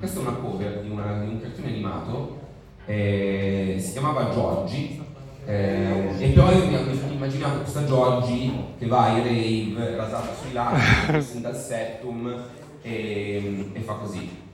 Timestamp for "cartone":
1.40-1.66